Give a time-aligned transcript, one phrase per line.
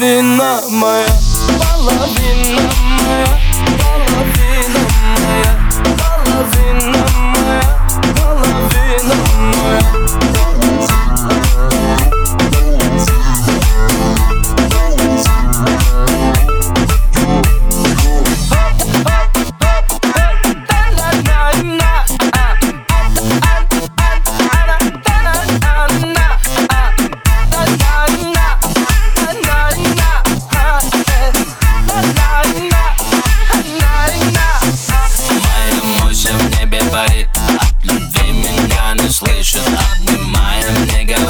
[0.00, 1.06] половина моя
[1.60, 2.89] Половина моя,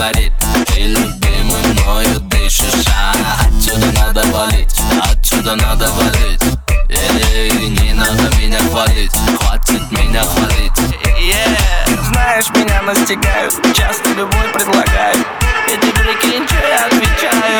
[0.01, 0.33] говорит
[0.69, 3.13] Ты любимый мною дышишь а
[3.47, 6.41] Отсюда надо валить Отсюда надо валить.
[6.89, 10.73] Эй, не надо меня хвалить Хватит меня хвалить
[11.21, 12.13] Yeah.
[12.13, 15.27] Знаешь, меня настигают Часто любой предлагают
[15.69, 17.60] И ты прикинь, что я отвечаю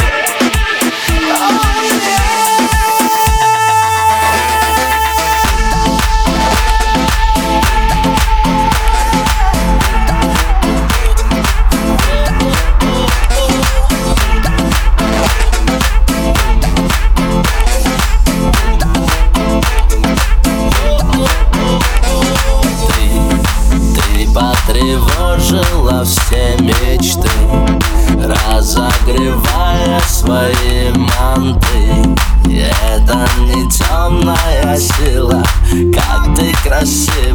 [27.01, 27.29] мечты
[28.23, 32.17] Разогревая свои манты.
[32.45, 35.43] Это не темная сила
[35.95, 37.30] Как ты красива,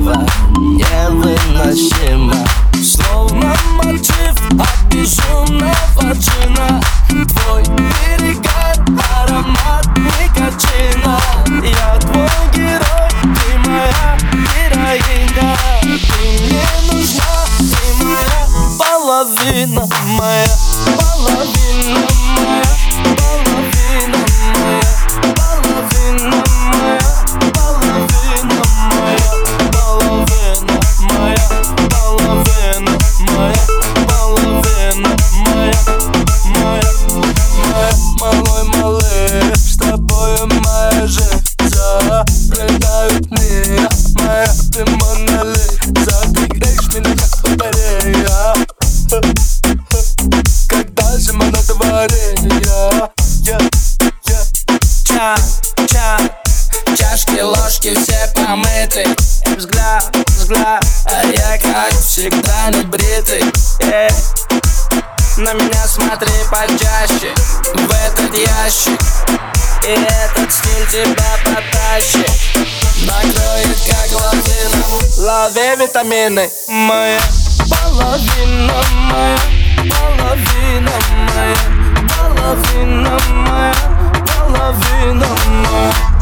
[19.45, 20.47] половина моя
[20.97, 21.45] Половина.
[21.77, 22.24] моя,
[60.45, 63.41] Взгляд, а я как всегда не бритый
[63.79, 64.13] yeah.
[65.37, 67.33] На меня смотри почаще
[67.73, 69.01] В этот ящик
[69.87, 72.29] И этот стиль тебя потащит.
[73.07, 74.85] Накроет как лавина
[75.17, 76.51] Лови витамины.
[76.67, 77.19] Моя
[77.67, 79.39] половина моя
[79.89, 80.91] Половина
[81.33, 81.57] моя
[82.19, 83.73] Половина моя
[84.27, 85.27] Половина
[85.71, 86.15] моя